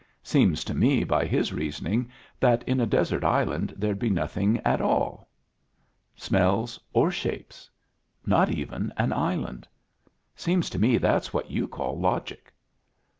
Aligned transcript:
"Seems 0.23 0.63
to 0.63 0.73
me 0.73 1.03
by 1.03 1.27
his 1.27 1.53
reasoning 1.53 2.09
that 2.39 2.63
in 2.63 2.79
a 2.79 2.87
desert 2.87 3.23
island 3.23 3.71
there'd 3.77 3.99
be 3.99 4.09
nothing 4.09 4.59
it 4.65 4.81
all 4.81 5.29
smells 6.15 6.79
or 6.91 7.11
shapes 7.11 7.69
not 8.25 8.49
even 8.49 8.91
an 8.97 9.13
island. 9.13 9.67
Seems 10.35 10.71
to 10.71 10.79
me 10.79 10.97
that's 10.97 11.35
what 11.35 11.51
you 11.51 11.67
call 11.67 11.99
logic." 11.99 12.51